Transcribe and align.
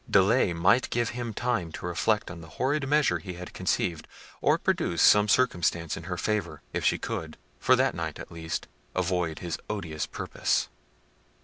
Delay 0.09 0.51
might 0.51 0.89
give 0.89 1.09
him 1.09 1.31
time 1.31 1.71
to 1.73 1.85
reflect 1.85 2.31
on 2.31 2.41
the 2.41 2.47
horrid 2.57 2.87
measures 2.89 3.21
he 3.21 3.33
had 3.33 3.53
conceived, 3.53 4.07
or 4.41 4.57
produce 4.57 4.99
some 4.99 5.27
circumstance 5.27 5.95
in 5.95 6.05
her 6.05 6.17
favour, 6.17 6.63
if 6.73 6.83
she 6.83 6.97
could—for 6.97 7.75
that 7.75 7.93
night, 7.93 8.17
at 8.17 8.31
least—avoid 8.31 9.37
his 9.45 9.59
odious 9.69 10.07
purpose. 10.07 10.69